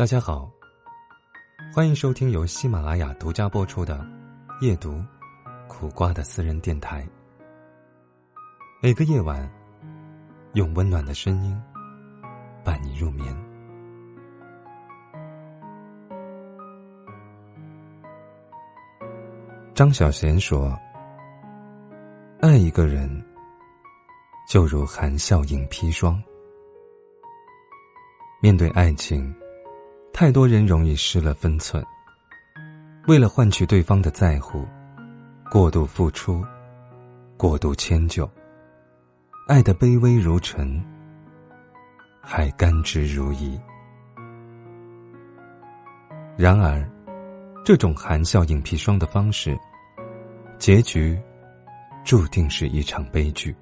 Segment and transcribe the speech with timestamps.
[0.00, 0.50] 大家好，
[1.74, 3.98] 欢迎收听由喜马拉雅独家播出的
[4.64, 5.04] 《夜读
[5.68, 7.02] 苦瓜的私人电台》。
[8.80, 9.46] 每个夜晚，
[10.54, 11.62] 用温暖的声音
[12.64, 13.26] 伴你入眠。
[19.74, 20.74] 张小娴说
[22.40, 23.22] ：“爱一个人，
[24.48, 26.18] 就如含笑饮砒霜。
[28.40, 29.30] 面对爱情，
[30.12, 31.84] 太多人容易失了分寸。
[33.06, 34.66] 为了换取对方的在乎，
[35.50, 36.44] 过度付出，
[37.36, 38.30] 过度迁就，
[39.48, 40.84] 爱的卑微如尘，
[42.20, 43.58] 还甘之如饴。
[46.36, 46.86] 然而，
[47.64, 49.58] 这种含笑饮砒霜的方式。”
[50.58, 51.18] 结局，
[52.04, 53.56] 注定是一场悲剧。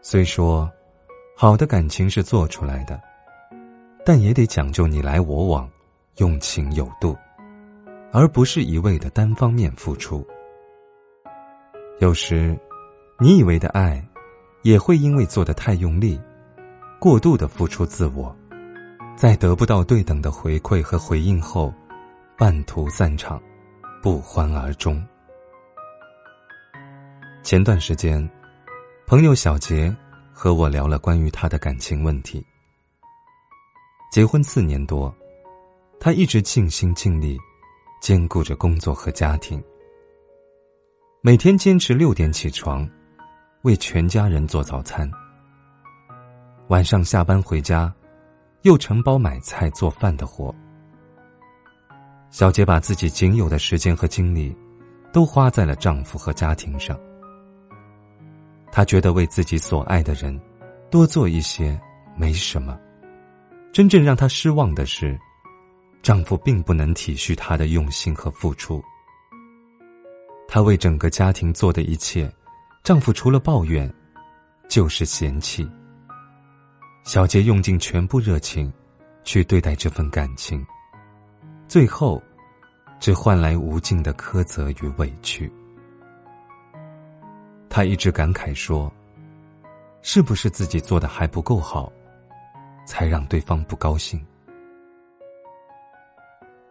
[0.00, 0.70] 虽说，
[1.36, 3.02] 好的感情是做出来的，
[4.06, 5.68] 但也得讲究你来我往，
[6.18, 7.16] 用情有度，
[8.12, 10.24] 而不是一味的单方面付出。
[11.98, 12.56] 有时，
[13.18, 14.00] 你以为的爱，
[14.62, 16.20] 也会因为做的太用力，
[17.00, 18.32] 过度的付出自我，
[19.16, 21.74] 在得不到对等的回馈和回应后，
[22.38, 23.42] 半途散场。
[24.02, 25.04] 不欢而终。
[27.42, 28.30] 前段时间，
[29.04, 29.92] 朋友小杰
[30.32, 32.46] 和我聊了关于他的感情问题。
[34.16, 35.14] 结婚四年多，
[36.00, 37.38] 他一直尽心尽力，
[38.00, 39.62] 兼顾着工作和家庭。
[41.20, 42.88] 每天坚持六点起床，
[43.60, 45.06] 为全家人做早餐。
[46.68, 47.94] 晚上下班回家，
[48.62, 50.50] 又承包买菜做饭的活。
[52.30, 54.56] 小杰把自己仅有的时间和精力，
[55.12, 56.98] 都花在了丈夫和家庭上。
[58.72, 60.40] 她觉得为自己所爱的人，
[60.90, 61.78] 多做一些
[62.16, 62.80] 没什么。
[63.76, 65.20] 真正让她失望的是，
[66.02, 68.82] 丈夫并不能体恤她的用心和付出。
[70.48, 72.32] 她为整个家庭做的一切，
[72.82, 73.94] 丈夫除了抱怨，
[74.66, 75.70] 就是嫌弃。
[77.04, 78.72] 小杰用尽全部热情，
[79.24, 80.66] 去对待这份感情。
[81.68, 82.22] 最后，
[82.98, 85.52] 只换来无尽的苛责与委屈。
[87.68, 88.90] 他一直感慨说
[90.00, 91.92] ：“是不是自己做的还不够好，
[92.86, 94.24] 才让对方不高兴？”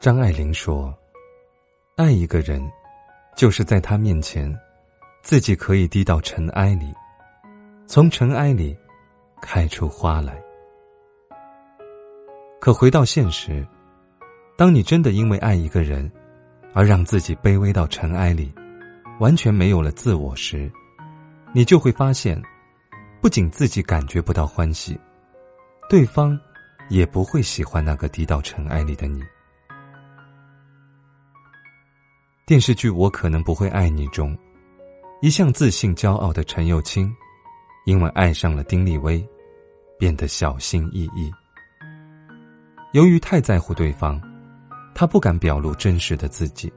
[0.00, 0.96] 张爱玲说
[1.96, 2.66] ：“爱一个人，
[3.36, 4.50] 就是在他面前，
[5.22, 6.94] 自己可以低到尘埃里，
[7.86, 8.74] 从尘埃里
[9.42, 10.42] 开出花来。
[12.60, 13.66] 可回到现实。”
[14.56, 16.08] 当你真的因为爱一个人，
[16.72, 18.54] 而让自己卑微到尘埃里，
[19.18, 20.70] 完全没有了自我时，
[21.52, 22.40] 你就会发现，
[23.20, 24.96] 不仅自己感觉不到欢喜，
[25.88, 26.38] 对方
[26.88, 29.22] 也不会喜欢那个低到尘埃里的你。
[32.46, 34.36] 电视剧《我可能不会爱你》中，
[35.22, 37.10] 一向自信骄傲的陈幼卿，
[37.86, 39.26] 因为爱上了丁立威，
[39.98, 41.30] 变得小心翼翼。
[42.92, 44.20] 由于太在乎对方。
[44.96, 46.72] 他不敢表露真实的自己，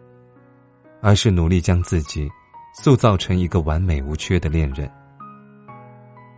[1.04, 2.28] 而是努力将自己
[2.74, 4.92] 塑造成一个完美无缺的恋人。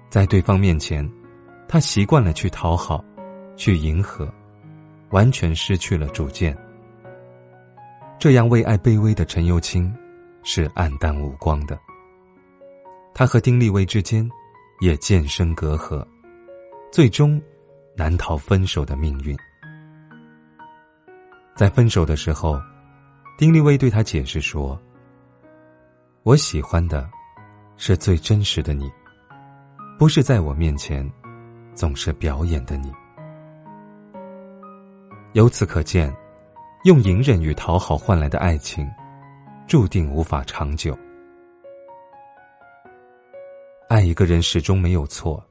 [0.10, 1.10] 在对方面前，
[1.72, 3.06] 他习惯了去讨好，
[3.56, 4.28] 去迎合，
[5.12, 6.58] 完全失去了主见。
[8.18, 9.96] 这样为爱卑微的陈幼卿，
[10.42, 11.80] 是黯淡无光的。
[13.14, 14.28] 他和丁立威之间，
[14.82, 16.04] 也渐生隔阂，
[16.92, 17.40] 最终
[17.96, 19.38] 难逃分手的命运。
[21.56, 22.60] 在分手的时候，
[23.38, 24.82] 丁立威对他解释说
[26.24, 27.08] ：“我喜欢的，
[27.78, 28.92] 是最真实的你，
[30.00, 31.08] 不是在我面前
[31.80, 32.92] 总是表演的你。”
[35.32, 36.14] 由此可见，
[36.84, 38.86] 用隐忍与讨好换来的爱情，
[39.66, 40.98] 注定无法长久。
[43.88, 45.42] 爱一个人始终没有错，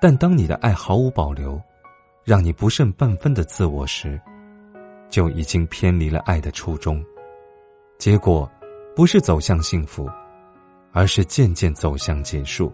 [0.00, 1.62] 但当你的爱毫无保留，
[2.24, 4.20] 让你不剩半分的自我时，
[5.08, 7.00] 就已经偏离了爱的初衷，
[7.98, 8.50] 结果
[8.96, 10.10] 不是走向幸福，
[10.90, 12.72] 而是渐渐走向结束。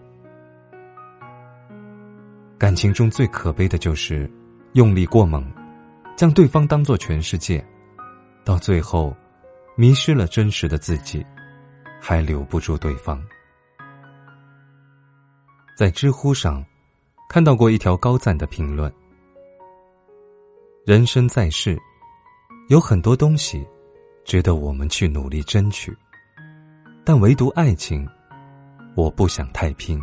[2.63, 4.31] 感情中最可悲的就是
[4.71, 5.45] 用力过猛，
[6.15, 7.61] 将对方当做全世界，
[8.45, 9.13] 到最后
[9.75, 11.25] 迷失了真实的自己，
[11.99, 13.21] 还留不住对方。
[15.75, 16.65] 在知乎上
[17.27, 18.89] 看到过一条高赞的评论
[20.87, 21.77] ：“人生在世。”
[22.71, 23.67] 有很多东西，
[24.23, 25.93] 值得我们去努力争取，
[27.03, 28.07] 但唯独爱情，
[28.95, 29.99] 我不想太拼。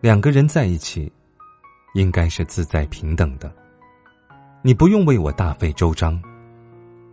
[0.00, 1.12] 两个人在一起，
[1.94, 3.52] 应该是自在平等的。
[4.62, 6.20] 你不用为我大费周章，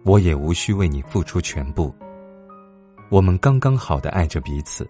[0.04, 1.94] 我也无需为你付出全部。
[3.10, 4.88] 我们刚刚好的爱着彼此，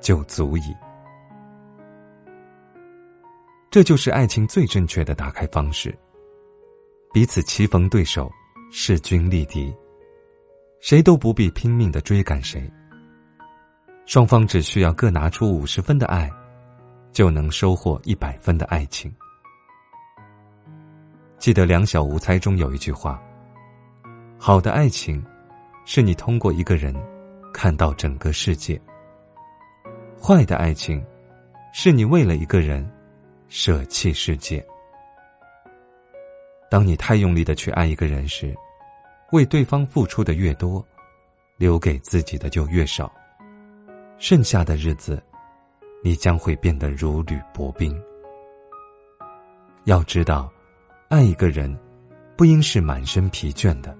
[0.00, 0.74] 就足以。
[3.70, 5.96] 这就是爱情最正确的打开方式。
[7.12, 8.28] 彼此棋逢对手，
[8.72, 9.72] 势均力敌，
[10.80, 12.68] 谁都不必拼命的追赶谁。
[14.04, 16.28] 双方只需要各拿出五十分的爱，
[17.12, 19.12] 就能收获一百分的爱情。
[21.38, 23.22] 记得《两小无猜》中有一句话
[24.38, 25.24] ：“好的爱情，
[25.84, 26.94] 是你通过一个人
[27.52, 28.76] 看到整个世界；
[30.20, 31.04] 坏的爱情，
[31.72, 32.88] 是你为了一个人。”
[33.54, 34.66] 舍弃世界。
[36.70, 38.56] 当你太用力的去爱一个人时，
[39.32, 40.82] 为对方付出的越多，
[41.58, 43.12] 留给自己的就越少。
[44.16, 45.22] 剩下的日子，
[46.02, 47.98] 你将会变得如履薄冰。
[49.84, 50.52] 要知道，
[51.08, 51.76] 爱一个人，
[52.36, 53.96] 不应是满身疲倦的，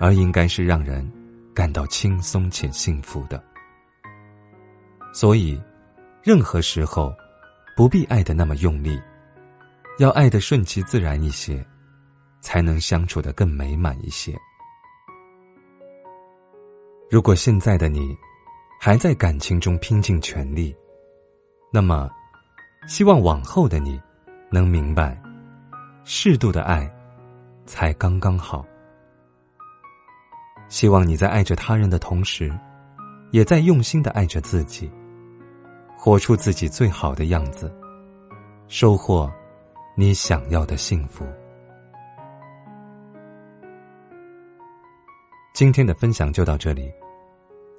[0.00, 1.10] 而应该是让人
[1.54, 3.42] 感到轻松且幸福的。
[5.12, 5.60] 所以，
[6.22, 7.14] 任何时候。
[7.76, 9.00] 不必爱的那么用力，
[10.00, 11.64] 要爱的顺其自然一些，
[12.40, 14.36] 才能相处的更美满一些。
[17.08, 18.18] 如果现在的你
[18.80, 20.74] 还在感情中拼尽全力，
[21.70, 22.08] 那么，
[22.86, 24.00] 希望往后的你
[24.50, 25.20] 能明白，
[26.04, 26.90] 适度的爱
[27.66, 28.64] 才刚刚好。
[30.68, 32.50] 希望你在爱着他人的同时，
[33.30, 34.90] 也在用心的爱着自己。
[36.00, 37.74] 活出自己最好的样子，
[38.68, 39.30] 收获
[39.96, 41.26] 你想要的幸福。
[45.52, 46.88] 今天的分享就到这里，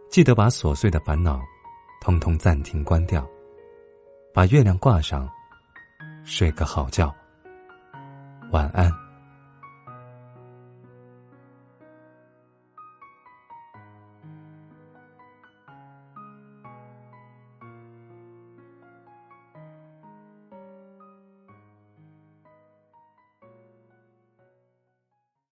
[0.09, 1.42] 记得把琐碎的烦恼
[2.01, 3.25] 通通暂停关掉，
[4.33, 5.27] 把月亮挂上，
[6.23, 7.13] 睡个好觉，
[8.51, 9.08] 晚安。